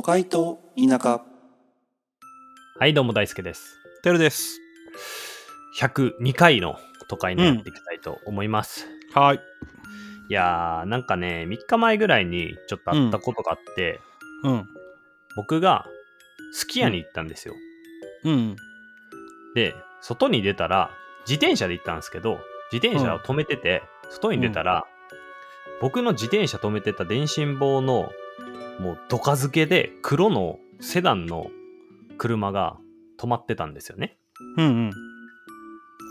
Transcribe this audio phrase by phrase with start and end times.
[0.00, 1.20] 都会と田舎
[2.78, 3.76] はい、どうも大輔です。
[4.02, 4.58] てるです。
[5.78, 6.78] 102回の
[7.10, 8.86] 都会にやっていきたいと思います。
[9.12, 9.40] はい。
[10.30, 14.00] いやー、なんかね、3日前ぐらいにちょっとあったことがあって、
[14.42, 14.66] うん。
[15.36, 15.84] 僕が
[16.54, 17.54] すき家に行ったんですよ。
[18.24, 18.56] うん。
[19.54, 20.92] で、外に出たら、
[21.28, 22.40] 自転車で行ったんですけど、
[22.72, 24.86] 自転車を止めてて、外に出たら、
[25.82, 28.10] 僕の自転車止めてた電信棒の、
[28.80, 31.50] もうドカ付けで黒のセダンの
[32.16, 32.78] 車が
[33.18, 34.16] 止まってたんですよね。
[34.56, 34.90] うん。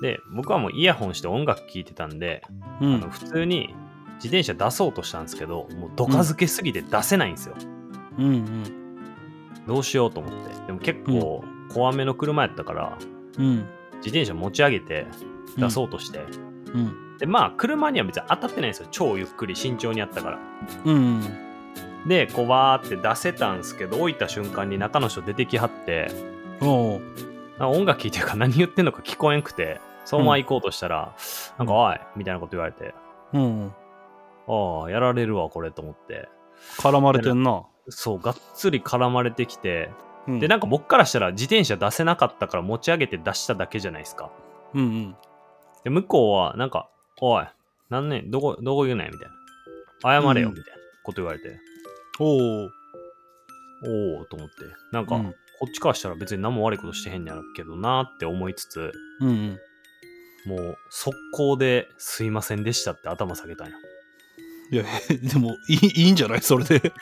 [0.02, 2.44] で、僕はもうイヤホンして音楽聴いてたんで、
[2.80, 2.96] うん。
[2.96, 3.74] あの普通に
[4.16, 7.56] 自転車出そうとしたんですけど、もうドカ付けすぎて出せないんですよ。
[8.20, 8.26] うん。
[8.26, 8.64] うん。
[9.68, 10.68] どうしようと思って。
[10.68, 12.98] でも結構怖めの車やったから、
[13.38, 13.66] うん。
[13.98, 15.08] 自転車持ち上げて
[15.58, 16.20] 出そうとして、
[16.74, 17.18] うん。
[17.18, 18.88] で、まあ車には別に当たってないんですよ。
[18.92, 20.40] 超ゆっくり慎重にやったから。
[20.86, 21.49] うん。
[22.08, 26.10] で、こうわーって出せたんですけど、置いた瞬間に中の人出てきはって、
[26.62, 27.00] お
[27.60, 31.14] 音楽聴いてるから何言ってんのか聞こえんくて、そのまま行こうとしたら、
[31.58, 32.96] なんか、おいみたいなこと言われて、
[33.34, 33.74] うん。
[34.48, 36.30] ああ、やられるわ、これと思って。
[36.78, 37.64] 絡まれてんな。
[37.90, 39.92] そう、がっつり絡まれてきて、
[40.28, 44.32] うんで、なんか僕からしたら自転車出せなかったから持ち上げて出しただけじゃないですか。
[44.74, 45.16] うんうん。
[45.84, 46.90] で、向こうは、なんか、
[47.20, 47.46] おい、
[47.90, 49.12] なんねどこ、どこ言うねん？
[49.12, 49.30] みたい
[50.04, 50.22] な。
[50.22, 51.60] 謝れよ、うんみたいなこと言われて、
[52.20, 52.72] おう。
[53.86, 54.56] おおと思って、
[54.92, 59.60] なんか、うんこっちからしたら別に何も悪いことしてへんやろうけどなって思いつつ、うんうん。
[60.46, 63.74] もう、速攻ですいませんでしたって頭下げたんよ。
[64.72, 64.86] いや、
[65.22, 66.80] でも、いい、いいんじゃないそれで。
[66.80, 66.94] で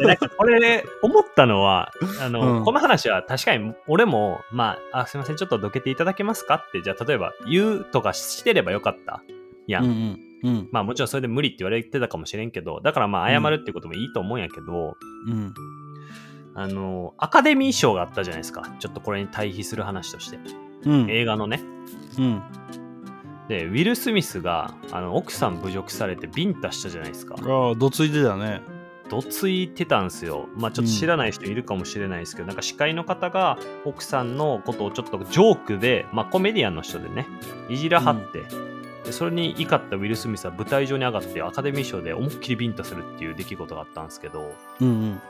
[0.00, 6.56] なんかこれ、思ったのは、あの、うんこの話は確かに俺も、まあ、あ、すいません、ちょっとどけていただけますか？
[6.56, 9.22] って、じゃあ例えば言うとかしてればよかった。
[9.68, 10.29] いや、うんうん。
[10.42, 10.68] うん。
[10.70, 15.54] まあもちろんそれで無理って言われてたかもしれんけど、だからまあ謝るってこともいいと思うんやけど、うん。
[16.54, 18.74] あの、アカデミー賞があったじゃないですか。
[18.78, 20.38] ちょっとこれに対比する話として。
[20.84, 21.10] うん。
[21.10, 21.60] 映画のね。
[22.18, 22.42] うん。
[23.48, 27.36] で、ウィル・スミスが、あの、奥さん侮辱されてビンタしたじゃないですか。
[27.40, 28.62] ああ、どついてたね。
[29.10, 30.48] どついてたんすよ。
[30.54, 37.26] まあちょっと知らない人いるかもしれないですけど、なんか司会の方が奥さんのことをちょっとジョークで、まあコメディアンの人でね、
[37.68, 38.44] いじらはって、
[39.04, 45.20] でそれに怒ったウィル・スミスは舞台上に上がってアカデミー賞で思いっきりビンタするっていう出来事があったんですけど、うんうん。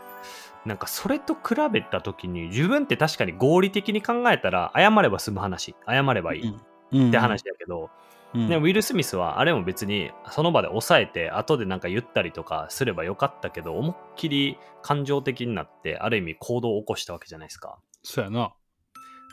[0.66, 6.54] なんかそれと比べた時に自分って確かに合理的に考えたら謝れば済む話、謝ればいいっ
[6.92, 7.10] うん。
[7.10, 7.90] て話だけど、
[8.34, 8.48] うん。
[8.48, 18.52] ね、ウィル・スミスはあれも別にその場で抑えて後でなんか言ったりとかすればよかったけど思いっきり感情的になってある意味行動を起こしたわけじゃないですかそうやな。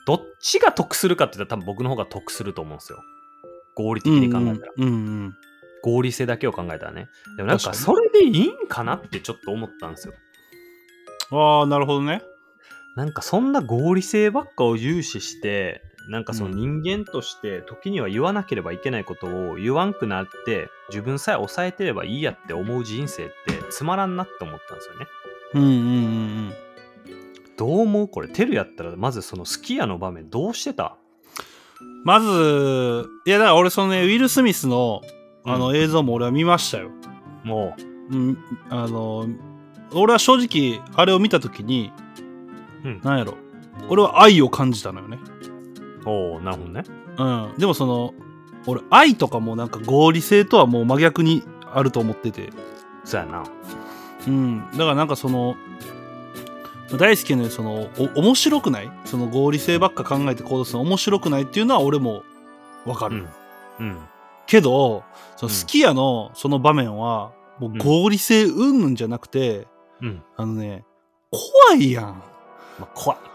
[0.08, 3.00] どっちが得するかって言ったら多分僕の方が得すると思うんですよ
[3.78, 5.36] 合理的に考えたら、うんうん。
[5.84, 7.08] 合理性だけを考えたらね
[7.38, 10.14] でもなんかそれでいいんかなってちょっと思ったんですよ
[11.32, 12.24] ああ、なるほどね。
[12.96, 23.34] なんかそんな合理性ばっかを重視してなんかそのうん人間として時には言わなければいけないことを言わんくなって自分さえ抑えてればいいやって思う人生って
[23.70, 25.06] つまらんなって思ったんですよね。
[25.54, 25.74] うんうんう
[26.50, 26.54] ん
[27.56, 28.08] どう思う？
[28.08, 30.96] これテルやったらまずそのスキヤの場面どうしてた？
[30.96, 31.07] うん。
[32.04, 35.02] まず、いや、だから俺、そのね、ウィル・スミスの、
[35.46, 36.90] あの、うん映像も俺は見ましたよ。
[37.44, 37.76] も
[38.10, 38.38] うん、
[38.70, 39.28] あの、
[39.94, 41.92] 俺は正直、あれを見たときに、
[42.84, 43.36] うんなんやろ、
[43.90, 45.20] 俺は愛を感じたのよね。
[46.06, 46.84] うおおなるほどね。
[47.18, 47.54] うん。
[47.58, 48.14] でもその、
[48.66, 51.44] 俺、愛とかもなんか合理性とはもう真逆に
[51.74, 52.50] あると思ってて。
[53.04, 53.44] そうやな。
[54.28, 54.64] うん。
[54.72, 55.56] だからなんかその、
[56.96, 58.92] 大好きなその、お面白くない？
[59.06, 62.24] その合理性ばっか考えて行動するの面白くないっていうのは俺も
[62.86, 63.28] わかる。
[63.80, 63.88] うん。
[63.88, 63.98] うん。
[64.46, 65.04] けど、
[65.36, 69.68] そのうんスキヤのその場面は、もう合理性うんぬんじゃなくて、
[70.02, 70.24] うん。
[70.38, 70.86] あのね、
[71.32, 72.24] 怖いやん。
[72.80, 73.20] まあ、怖い。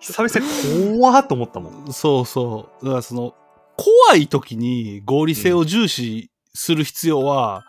[0.00, 1.92] 久々に怖っと思ったもん。
[1.92, 2.84] そうそう。
[2.84, 3.34] だからその、
[3.76, 7.64] 怖い時に合理性を重視する必要は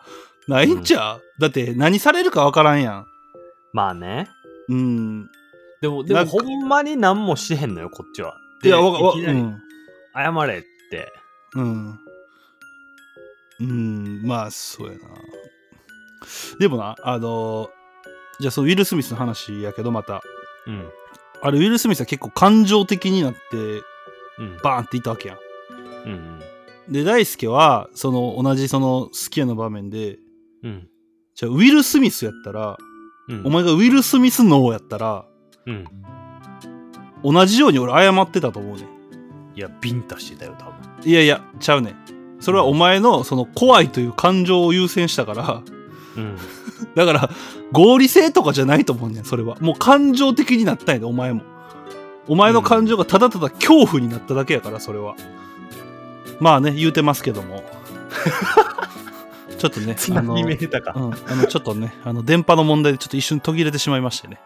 [0.46, 3.06] ないんちゃう、だって何されるかわからんやん。
[3.76, 4.26] まあね。
[4.70, 5.30] うん。
[5.82, 8.34] でも、でもほんまに何もしてへんのよ、こっちは。
[8.64, 9.22] いや、わか、う。
[10.14, 11.12] 謝れって。
[11.54, 11.98] うん。
[13.60, 15.00] うん、まあ、そうやな。
[16.58, 17.68] でもな、あの
[18.40, 20.22] じゃあそのウィル・スミスの話やけど、また。
[20.66, 20.88] うん。
[21.42, 23.38] あれ、ウィル・スミスは結構感情的になって、
[24.38, 24.56] うん。
[24.62, 25.38] バーンっていったわけやん。
[26.06, 26.40] うん。
[26.88, 30.16] で、大輔は、その、同じその、スキヤの場面で、
[30.62, 30.88] うん。
[31.34, 32.78] じゃあ、ウィル・スミスやったら、
[33.28, 33.42] うん。
[33.44, 35.24] お前がウィル・スミス脳やったら、
[35.66, 35.84] うん。
[37.24, 38.86] 同じように俺謝ってたと思うね。
[39.54, 40.74] いや、ビンタしてたよ、多分。
[41.04, 41.94] いやいや、ちゃうね。
[42.40, 45.62] それはお前のその怖いという感情を優先したから、
[46.16, 46.36] うん。
[46.94, 47.30] だから、
[47.72, 49.56] 合理性とかじゃないと思うねん、それは。
[49.60, 51.42] もう感情的になったんやで、お前も。
[52.28, 55.14] お前の感情がただただ恐怖になっただけやから、それは。
[56.40, 57.64] まあね、言うてますけども。
[59.58, 60.92] ちょっとね、 あの、見えたか。
[60.96, 64.40] うん、あのちょっとね、 あの電波の問題でちょっと一瞬途切れてしまいましてね。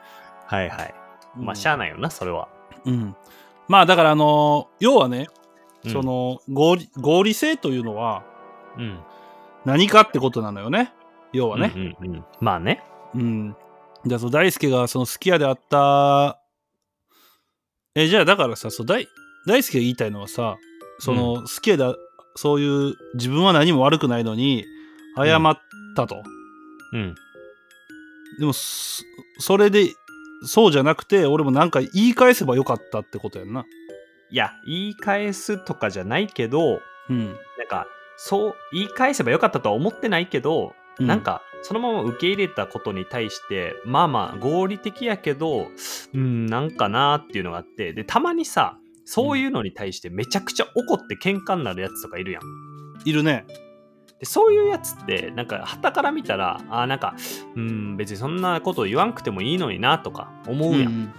[0.47, 0.95] はいはい。
[1.37, 2.49] まあ、しゃあないよな、それは。
[2.85, 3.15] うん。
[3.69, 5.29] まあだからあの要はね、
[5.85, 8.25] うんそ、の合理合理性というのは
[8.77, 8.99] うん。
[9.65, 10.93] 何かってことなのよね。
[11.33, 11.73] 要はね。
[11.75, 12.25] うんうんうん。
[12.41, 12.83] まあね。
[13.15, 13.57] うん。
[14.07, 16.41] じゃあ大輔がその好き家であった
[17.95, 19.07] えじゃあだからさそう大
[19.47, 20.57] 大輔が言いたいのはさ
[21.01, 21.85] その好き家で
[22.35, 24.65] そういう自分は何も悪くないのに
[25.17, 25.59] 謝っ
[25.97, 26.23] たと。
[26.93, 27.15] うん。
[28.39, 29.03] でもそ
[29.39, 29.95] それで
[30.45, 33.65] そうじゃなくて俺もなんか言い返せばよかったってことやんな。
[34.31, 37.27] いや、言い返すとかじゃないけど、うん。
[37.27, 37.87] なんか、
[38.17, 45.67] そう、言い返せばよかったとは思ってないけど、うなんか、そのまま受け入れたことに対して、まあまあ、合理的やけど、
[46.15, 52.43] うん、なんかなーっていうのがあって、で、たまにさ、そういうのに対してめちゃくちゃ怒って喧嘩になるやつとかいるやん。
[53.05, 53.47] いるね。
[54.21, 57.15] でそういうやつって、なんか、旗から見たら、あーなんか、
[57.57, 60.93] うん、別にそんなこと言わんくてもいいのになとか思うやん。
[60.93, 61.15] ん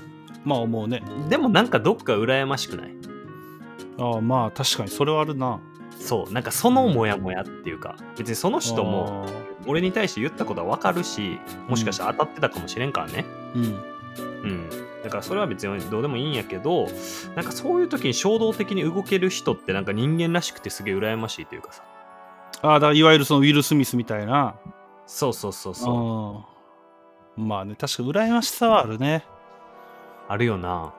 [0.45, 1.01] まあ思うね。
[1.27, 2.91] でもなんかどっか羨ましくない？
[3.97, 5.59] ああまあ確かにそれはあるな。
[5.99, 9.25] そう、なんかそのモヤモヤっていうか、別にその人も、
[9.67, 13.25] 俺に対して言ったことはわかるし、もしかしたら当たってたかもしれんからね。
[13.55, 13.63] うん。
[13.63, 13.67] う
[14.47, 14.69] ん。
[15.03, 16.87] だからそれは別にどうでもいいんやけど、
[17.35, 21.83] なんかそういう時に衝動的に動ける人ってなんか人間らしくてすげえ羨ましいというかさ。
[22.63, 24.55] ああだいわゆるそのウィル・スミスみたいな。
[25.07, 26.45] そうそうそうそ
[27.37, 27.41] う。
[27.41, 27.47] うん。
[27.47, 29.25] まあね確か羨ましさはあるね。
[30.27, 30.93] あるよな。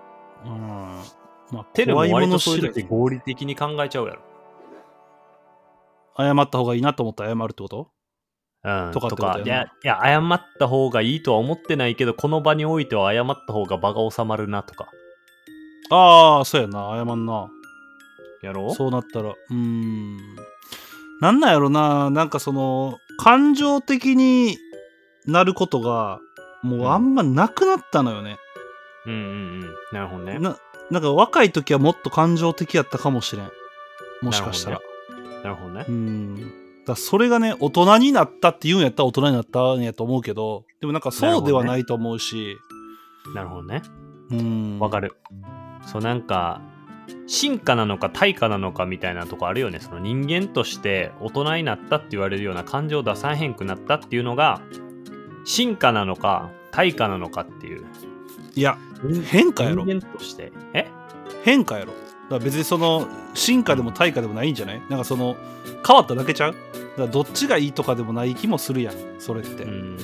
[0.44, 1.02] うん。
[1.50, 4.22] まあテルも怖いも割との知らそういう時合理的に考えちゃうやろ。
[6.16, 7.90] 謝った方がいいなと思ったら謝るってこと？
[8.64, 14.88] うん、とかとやないや、いや、謝った方がいいとは思ってないけど、この場においては謝った方が場が収まるなとか。
[15.90, 17.50] ああそうやな謝んな。
[18.42, 19.30] やろうそうなったら。
[19.30, 20.18] うーん。
[21.22, 24.58] なんなんやろななんかその感情的に
[25.24, 26.18] なることが
[26.64, 28.38] もうあんまなくなったのよね。
[29.06, 29.60] うんうんうん。
[29.92, 30.40] なるほどね。
[30.40, 30.56] な
[30.90, 33.50] なんか若い時はもっと感情的やったかもしれん。
[34.20, 34.80] もしかしたら。
[35.44, 35.92] なるほどねう。
[35.92, 36.52] ん。
[36.84, 42.56] だそれがね、大人になったって言うんやったら大人になったんやと思うけど、でもなんかそうではないと思うし、
[43.32, 43.82] なるほどね。
[44.32, 44.78] うん。
[44.80, 45.14] わかる。
[45.86, 46.60] そうなんか
[47.26, 49.80] 進化なのか対価なのかみたいなとこあるよね。
[49.80, 54.60] その人間として大人になったって言われるような感情を出さへんくなったっていうのが
[55.44, 57.84] 進化なのか対価なのかっていう。
[58.54, 58.76] いや、
[59.24, 59.84] 変化やろ。
[59.84, 60.52] 人間として。
[60.74, 60.86] え？
[61.42, 61.92] 変化やろ。
[61.92, 64.82] だから別にその、進化でも対価でもないんじゃない？
[64.88, 65.36] なんかその、
[65.86, 66.52] 変わっただけちゃう？
[66.52, 66.62] だか
[66.98, 69.64] らどっちがいいとかでもない気もするやん、それって。
[69.64, 69.96] うん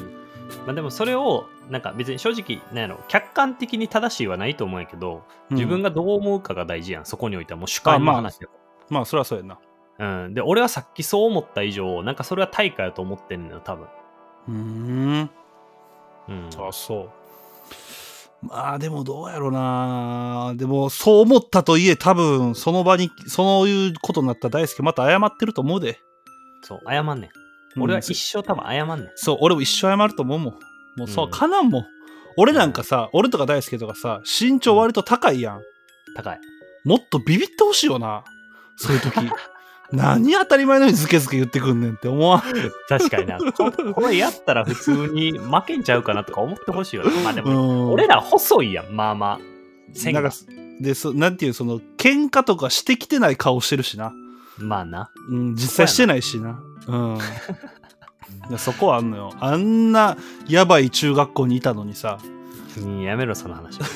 [0.66, 5.88] まあでもそれをなんか別に正直なんやろ客観的に正しいはないと思うんやけど自分が。
[5.90, 8.48] がどう思うかが大事やんそこにおいてはもう主観の話だ
[8.90, 9.58] まあ、それはそうやんな。
[9.98, 13.86] うん、で俺はさっきそう思った以上なんかそれは対価やと思ってんのよ多分
[14.48, 15.30] うーん。
[16.28, 17.10] うんあ、そ
[18.42, 18.46] う。
[18.46, 25.98] まあ、でもどうやろなでも、そう思ったといえ、多分、その場に、そういうことになったら大輔また謝ってると思うで。
[26.62, 27.30] そう、謝んねん。
[27.76, 29.10] うん俺は一生多分謝んねん。
[29.14, 30.54] そう、俺も一生謝ると思うもん。
[30.96, 31.86] もうそう、うんかなんもん。
[32.36, 35.60] 俺なんかさ、俺とか大輔とかさ、身長割と高いやん。
[36.16, 36.40] 高い。
[36.84, 38.24] もっとビビってほしいよな。
[38.76, 39.16] そういう時。
[39.90, 42.42] 何当たり前のようにズケズケ言ってくんねんって思わん？
[42.88, 43.38] 確かにな。
[43.38, 47.10] ここれやったら普通に負けんちゃうかなとか思ってほしいよね。
[47.24, 49.38] まあでも、うん俺ら細いやん、まあまあ。
[49.94, 50.36] 線がなんか
[50.80, 54.12] でそなんていうその喧嘩とかしてきてない顔してるしな、
[54.58, 55.10] まあな。
[55.30, 57.18] うん、実際してないしなうん
[58.58, 60.16] そこはあんのよあんな
[60.48, 62.18] やばい中学校にいたのにさ
[62.82, 63.78] うんやめろ、その話。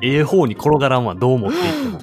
[0.00, 2.00] ええ方に転がらんわ、どう思っていっても。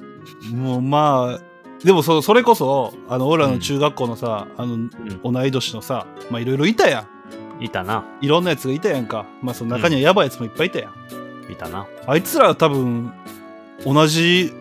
[0.56, 1.52] もうまあ
[1.84, 4.90] でもそそれこそあの俺らの中学校のさ、あのうん
[5.24, 7.06] 同い年のさまあいろいろいたや
[7.60, 8.06] んいたな。
[8.22, 11.86] いろんなやつがいたやんかまあその中にはやばいやつもいっぱいいたやん、いたな。
[12.08, 13.12] あいつらは多分
[13.86, 14.54] 同じ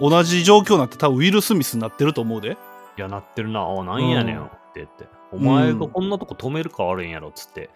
[0.00, 2.56] 同じ状況になって多分ウィル・スミスになってると思うで
[2.96, 3.60] いや、なってるな。
[3.60, 5.06] あ、なんやねんって言って。
[5.32, 7.70] お前がこんなとこ止めるか悪いんやろ、つって。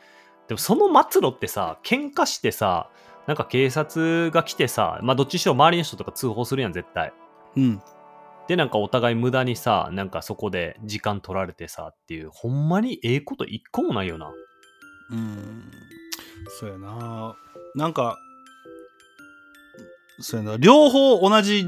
[0.48, 2.88] でもその末路ってさ、喧嘩してさ、
[3.26, 7.12] なんか警察が来てさ、まあどっちにしろ周りの人とか通報するやん、絶対。
[7.56, 7.82] うん
[8.48, 14.32] で、なんかお互い無駄にさ、なんかそこで時間取られてさっていう、ほんまにええこと一個もないよな。
[15.12, 15.70] うん
[16.58, 17.36] そうやな
[17.76, 18.16] なんか
[20.20, 21.64] そうやな両方同じ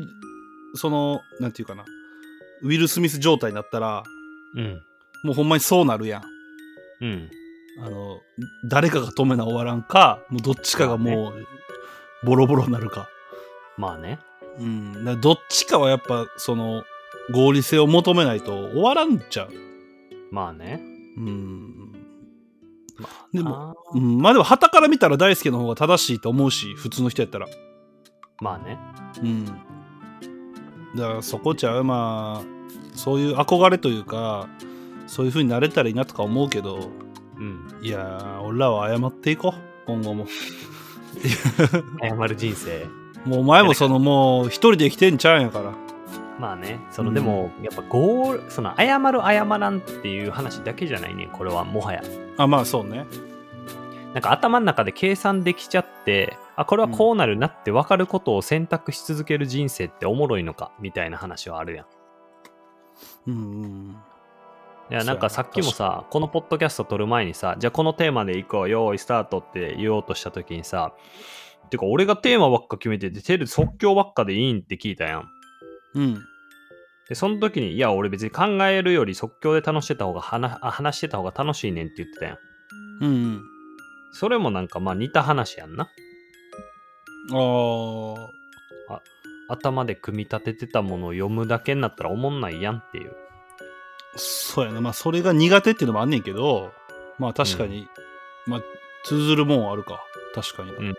[0.74, 1.84] そのなんていうかな
[2.62, 4.02] ウィル・スミス状態になったら
[4.56, 4.82] うん。
[5.24, 6.26] もうほんまにそうなるやんう
[7.00, 7.30] うん。
[7.80, 8.20] あの、
[8.68, 11.46] 誰かが止めな終わらんか、もうどっちかがもう、
[12.26, 13.08] ボロボロになるか。
[13.78, 14.18] まあね。
[14.58, 15.04] うん。
[15.04, 16.84] だどっちかはやっぱ、その、
[17.32, 19.50] 合理性を求めないと終わらんちゃう。
[20.30, 20.80] まあね。
[21.16, 21.92] うん。
[22.98, 27.46] までも、うん、まあでも、旗から見たら大輔の方が正しいと思うし、普通の人やったら。
[28.40, 28.78] まあね。
[29.22, 29.71] うん。
[30.96, 34.48] だからそこちゃう、まあ、そういう憧れというか、
[35.06, 36.90] そういう風になれたらいいなとか思うけど、
[37.36, 37.78] うん。
[37.80, 40.26] いやー、俺らは謝っていこう、今後も。
[42.00, 42.86] 謝る人生。
[43.24, 45.72] もうお前もそのもう一人で生きてんちゃうんやから。
[46.38, 46.80] まあね。
[46.90, 51.28] その、うんでも、やっぱゴール、その、謝る謝らんっていう話だけじゃないね。
[51.32, 52.02] これは、もはや。
[52.36, 53.06] あ、まあそうね。
[54.12, 61.86] なんか頭の中で計算できちゃって、あ、これはこうなるなって分かることを選択し続ける人生っておもろいのか、みたいな話はあるやん。
[63.26, 63.96] うんうん。
[64.90, 70.92] いや、なんかさっきもさ、このポッドキャスト撮る前にさ、じゃあこのテーマでいこう、よーい、スタートって言おうとした時にさ、
[71.70, 75.28] てか俺がテーマばっか決めてて、テル即興ばっかでいいんって聞いたやん。
[75.94, 76.14] うん。
[77.08, 82.38] で、その時に、いや、俺別に考えるより即興で楽してた方が話、あ話してた方が楽しいねんって言ってたやん。
[83.00, 83.42] うんうん。
[84.12, 85.88] それもなんかまあ似た話やんな。
[87.30, 88.28] あー。
[89.48, 93.12] 頭で組み立ててたものを読むだけになったらおもんないやんっていう。
[94.16, 94.80] そうやな。
[94.80, 96.72] まあそれが苦手っていうのもあんねんけど、
[97.18, 97.86] まあ確かに、
[98.46, 98.60] まあ
[99.04, 100.00] 通ずるもんはあるか。
[100.34, 100.78] 確かにな。
[100.78, 100.94] うんう。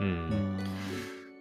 [0.00, 0.58] うんん。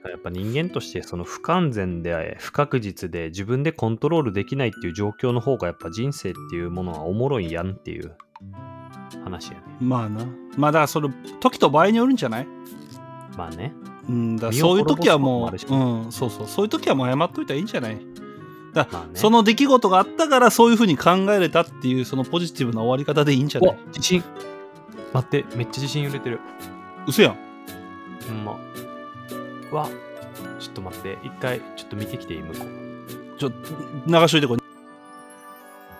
[0.09, 8.15] やっぱ人間としてその不完全で不確実で自分でコントロールできないっていう状況の方がやっぱ人生っていうものはおもろいやんっていう
[9.25, 9.63] 話やね。
[9.81, 10.25] まあな。
[10.55, 11.09] まあだからそれ、
[11.41, 12.47] 時と場合によるんじゃない？
[13.35, 13.73] まあね。
[14.09, 17.99] うん、だそういう時はもう、うん、そうそう、そういう時はもう謝っといたらいいんじゃない？
[18.73, 23.77] だまあねその出来事があったからそういうふうに考えれたっていうそのポジティブな終わり方でいいんじゃない？
[23.91, 24.23] 地震
[25.13, 26.39] 待って、めっちゃ地震揺れてる。
[27.07, 27.37] 嘘やん。
[28.27, 28.59] ほんま。
[29.71, 29.89] うわ
[30.59, 33.39] ちょっと待って、一回ちょっと見てきていい向こう。
[33.39, 34.57] ちょ、流しといてこ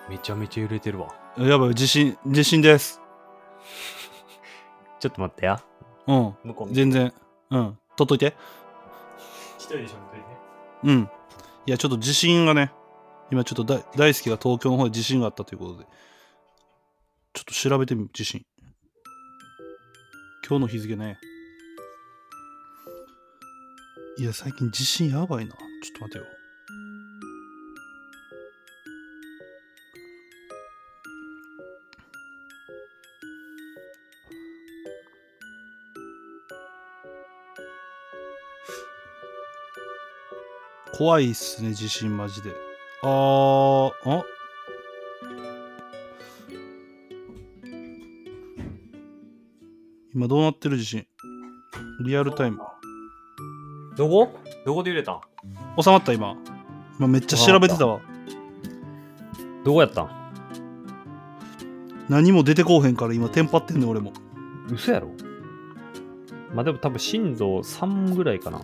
[0.08, 1.08] めちゃめちゃ揺れてるわ。
[1.38, 1.48] れ。
[1.48, 3.00] やばい、地震、地震です。
[5.00, 5.60] ちょっと待ってや。
[6.06, 7.12] うん、向こう全然。
[7.50, 8.36] うん、取っといて。
[9.58, 10.08] 一人でしょ。
[10.84, 11.10] うん。
[11.66, 12.72] いや、ちょっと地震がね、
[13.30, 15.86] 今ちょっと大大好きが東京の方で地震があったということで、
[17.34, 18.46] ちょっと調べてみ、地震。
[20.48, 21.18] 今日の日付ね。
[24.18, 25.52] いや、最近地震やばいな。
[25.52, 25.62] ちょっ
[25.98, 26.37] と待てよ。
[40.98, 42.50] 怖いっすね、地震マジで。
[43.04, 44.24] あー、あ？
[50.12, 51.06] 今どうなってる地震？
[52.04, 52.58] リアルタイム。
[53.96, 54.32] どこ？
[54.66, 55.20] どこで揺れたん？
[55.80, 56.36] 収まった今。
[56.98, 58.00] 今めっちゃ調べてたわ。
[59.64, 60.10] どこやったん？
[62.08, 64.12] 何も出てこうへんから今テンパってんねん俺も。
[64.68, 65.12] 嘘やろ？
[66.52, 68.60] まあでも多分震度3ぐらいかな。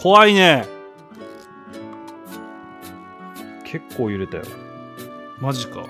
[0.00, 0.64] 怖いね。
[3.64, 4.44] 結構揺れたよ。
[5.40, 5.86] マジか。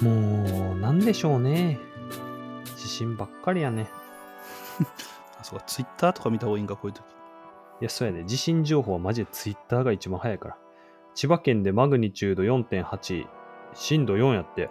[0.00, 1.78] もう、なんでしょうね。
[2.76, 3.88] 地震ばっかりやね。
[5.38, 7.04] あ、そうか、ツイッターとか見た方がいいんか、こういう時。
[7.80, 8.24] いや、そうやね。
[8.24, 10.56] 地震情報はマジでツイッターが一番早いから。
[11.14, 13.26] 千葉県でマグニチュード4.8、
[13.74, 14.70] 震度4やって。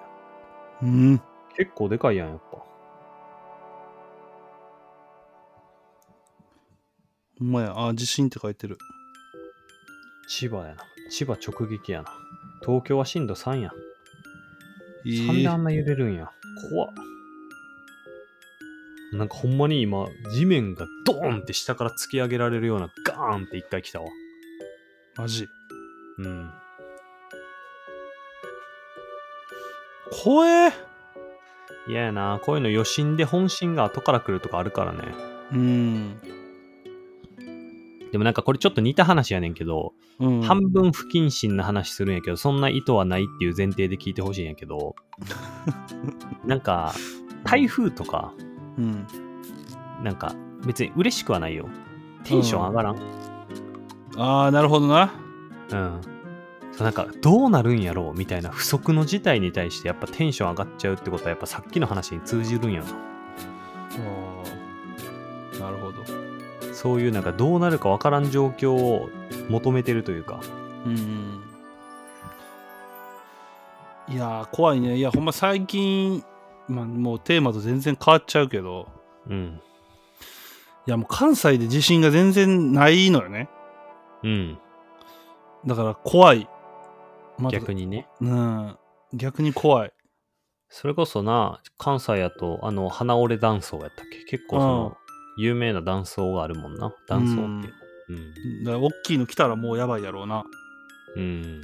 [0.81, 1.21] うん。
[1.55, 2.70] 結構でかいやん、やっぱ。
[7.41, 7.73] ほんまや。
[7.75, 8.77] あ、地震って書いてる。
[10.27, 10.83] 千葉やな。
[11.09, 12.13] 千葉直撃やな。
[12.63, 13.71] 東京は震度3や。
[15.07, 16.31] え3であんな揺れるんや。
[16.69, 16.93] 怖っ。
[19.13, 20.05] なんかほんまに今、
[20.35, 24.07] 地面がドーンって下から突き上げられるようなガーンって一回来たわ。
[25.17, 25.47] マジ。
[26.19, 26.51] うん。
[30.23, 30.71] 怖え。
[31.87, 32.39] 嫌やな。
[32.43, 35.15] こういうの余震で本震が後から来るとかあるからね。
[35.51, 36.40] うん。
[38.11, 40.41] でもなんかこれちょっと似た話やねんけど、うん。
[40.41, 44.95] 半分不謹慎な話するんやけど、そんな意図はないっていう前提で聞いてほしいんやけど、
[46.45, 46.93] なんか、
[47.43, 48.33] 台風とか、
[48.77, 49.07] うん。
[50.03, 51.69] なんか別に嬉しくはないよ。
[52.23, 52.97] テンション上がらん？
[54.17, 55.13] ああ、なるほどな。
[55.71, 56.01] うん。
[56.71, 62.87] そうなんか、どうなるんやろうみたいな不測の事態に対してやっぱテンション上がっちゃうってことはやっぱさっきの話に通じるんやな。
[66.81, 69.09] そういうなんかどうなるかわからん状況を
[69.49, 70.39] 求めてるというか。
[70.85, 71.41] うん。
[74.09, 76.23] いやー怖いねいやほんま最近、
[76.67, 78.87] まあ、もうテーマと全然変わっちゃうけど
[79.29, 79.61] うん。
[80.87, 83.47] いやもう関西で地震が全然ないのよね
[84.23, 84.57] うん。
[85.67, 86.49] だから怖い、
[87.37, 88.07] まだ逆にね。
[88.19, 88.75] うん
[89.13, 89.93] 逆に怖い
[90.69, 94.37] それこそな、関西やと、あの、花折れ断層やったっけ？
[94.37, 94.97] 結構その、
[95.41, 96.93] 有名な断層があるもんな。
[97.07, 97.73] 断層っていう。
[98.09, 98.63] うん。
[98.63, 100.43] だから大きいの来たらもうやばいやろうな、
[101.15, 101.21] うん。
[101.21, 101.61] うん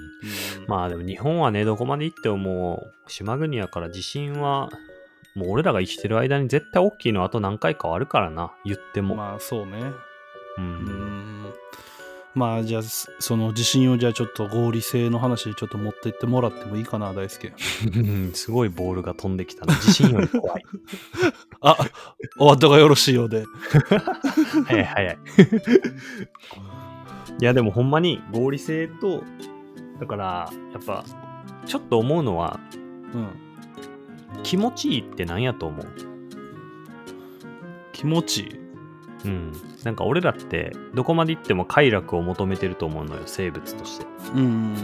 [0.67, 4.69] まあでも日本はね、どこまで行ってももう、島国やから地震は、
[5.35, 9.15] もう俺らが生きてる間に絶対大きいのあと何回かはあるからな、言っても。
[9.15, 9.79] まあそうね
[10.57, 10.61] う。
[10.61, 11.53] うんん
[12.37, 17.51] まあじゃあそその地震をじゃあちょっと合理性の話ちょっと持ってってもらってもいいかな大輔
[18.33, 19.73] すごいボールが飛んできたな。
[19.73, 20.63] 地震より怖い。
[21.61, 21.75] あ
[22.39, 23.43] お後がよろしいようで
[24.65, 25.17] 早い早い。
[27.41, 29.23] いやでもほんまに合理性と、
[29.99, 31.03] だから、やっぱ、
[31.65, 32.59] ちょっと思うのは、
[33.13, 33.27] うん
[34.43, 35.85] 気持ちいいって何やと思う？
[37.91, 38.59] 気持ちいい？
[39.25, 39.53] うん。
[39.87, 44.05] なんか俺らって、どこまで行っても快楽を求めてると思うのよ、生物として。
[44.35, 44.75] うん。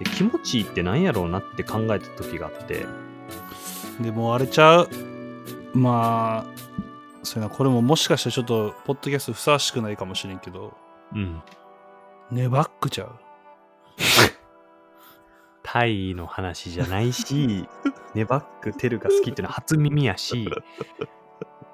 [0.00, 2.86] で気持ちいいって何やろうなって考えた時があって、
[4.00, 4.88] でもあれちゃう？
[5.74, 6.52] まあ
[7.22, 7.54] そうやな。
[7.54, 10.76] これももしかしたらちょっとポッドキャストふさわしくないかもしれんけど。
[11.14, 11.40] うん。
[12.32, 13.12] ネバックちゃう？
[15.62, 17.68] タイの話じゃないし、
[18.14, 20.50] ネバックテルが好きっていうのは初耳やし、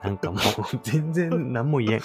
[0.02, 0.40] なんかもう
[0.84, 1.98] 全然何も言えん。
[1.98, 2.02] い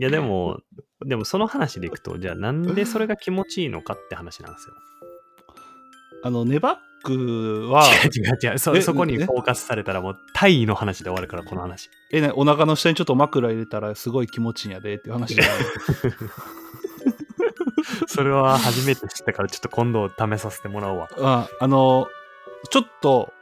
[0.00, 0.60] やでも、
[1.04, 4.74] でもその話でいくと、じゃあなんでそれが気持ちいいのかって話なんですよ。
[6.24, 9.18] あのネバックは違う違う違う、そえそこにえ？
[9.24, 11.88] フォーカスされたらもうタイの話で終わるから、この話。
[12.12, 15.52] えねお腹の下にちょっと枕入れたらすごい気持ちいいんやでっていう話じゃない？
[18.06, 21.08] それは初めて知ったから、ちょっと今度試させてもらおうわ。
[21.18, 22.08] ああの
[22.70, 23.32] ちょっと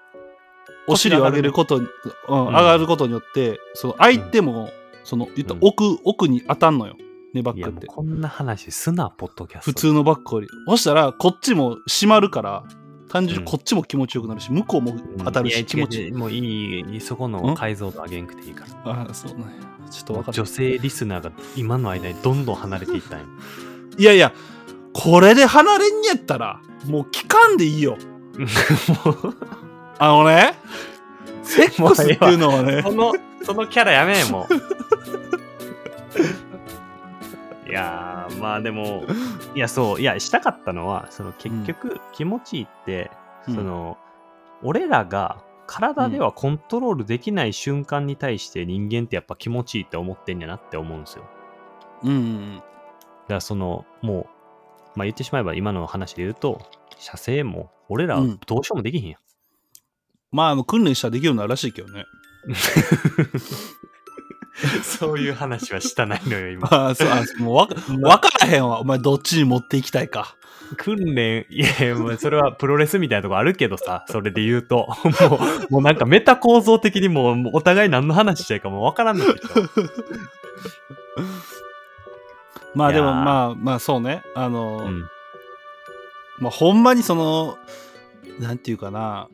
[0.87, 1.87] お尻を上げることに、
[2.29, 2.47] うんうん。
[2.49, 4.71] 上がることによってその相手も、
[5.05, 5.61] その言ったうん。
[5.63, 6.97] 奥、奥に当たんのよ。
[7.35, 7.87] ネバックって。
[7.87, 9.71] こんな話すな、ポッドキャスト。
[9.73, 12.65] 普通のバックよりそしたらこっちも締まるから
[13.09, 14.95] 単純にこっちも気持ちよくなるし、向こうも
[15.25, 19.03] 当たるし気持ちいいもういい、そこの解像度上げんくていいから。
[19.09, 19.45] あそうね。
[19.91, 20.35] ちょっと分かる。
[20.35, 23.27] 女性リスナーが今の間にどんどん離れていったんよ。
[23.99, 24.33] いやいや
[24.93, 27.97] これで離れんやったらもう聞かんでいいよ。
[29.05, 29.37] もう、
[29.99, 30.55] あのね
[31.43, 32.83] セックスっていうのはね。
[32.83, 34.55] その、そのキャラやめえ、もう。
[37.69, 39.05] いやー、まあでも、
[39.55, 43.13] いや、そう、いや、したかったのは、その結局、気持ちいいって、
[43.47, 43.55] うん。
[43.55, 43.97] その、
[44.63, 51.25] 俺らが体ではコントロールできない瞬間に対して人間ってやっぱ気持ちいいって思ってんやなって思うんですよ。
[52.03, 52.63] うんうんだ
[53.31, 54.29] からその、も
[54.95, 56.61] う、まあ言ってしまえば今の話で言うと、
[56.99, 58.41] 射精も俺らうん。
[58.47, 59.21] どうしようもできひんやん。
[60.33, 62.07] まああの訓練したらできるようになるらしいけどね
[64.83, 66.69] そういう話はしたないのよ、今。
[66.71, 70.37] あそうあもうわか分からへんわお前どっちに持っていきたいか
[70.77, 74.89] 訓練、いやいや、もうそれはプロレスみたいなとこあるけどさ、それで言うと。
[75.31, 75.37] も
[75.71, 79.55] う、もうなんかメタ構造的にもうお互い何の話したいかもうわからんなってきた。
[82.75, 85.01] まあでもまあまあそうねあの、うん。
[86.39, 87.59] まあほんまにその
[88.41, 89.29] なんていうかな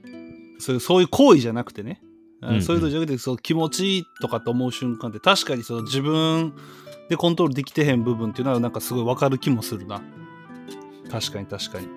[0.63, 2.01] そういうそういう行為じゃなくてね、
[2.41, 2.63] あうんうん。
[2.63, 6.55] そういうのじゃなくてそう気持ちいいとかと思う瞬間って確かにその自分
[7.09, 10.01] でコントロールできてへん部分っていうのはなんかすごいわかる気もするな。
[11.11, 11.89] 確かに確かに。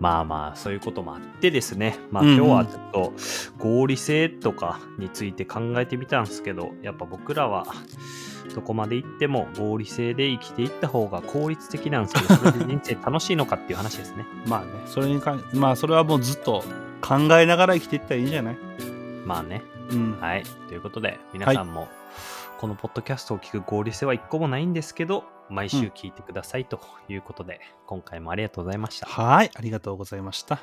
[0.00, 1.98] まあまあ、そういうこともあってですね。
[2.10, 3.12] まあ今日はちょっと
[3.58, 7.64] 合理性とかについて考えてみたんですけど、やっぱ僕らは
[8.54, 14.26] どこまで行っても合理性で生きていった方が効率的なんですけど、それで人生楽しいのかっていう話ですね。
[14.46, 16.64] まあねそれにかんまあそれはもうずっと
[17.04, 18.56] 考えながら生きていったらいいんじゃない？
[19.24, 19.62] まあね。
[19.90, 20.44] うんはい。
[20.68, 21.88] ということで、皆さんも、
[22.58, 29.06] このポッドキャストを聞く合理性は一個もないんですけど、毎週聞いてくださいということで、今回もありがとうございました。
[29.06, 30.58] はいありがとうございました